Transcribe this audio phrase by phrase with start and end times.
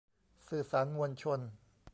[0.47, 1.39] สื่อสารมวลชน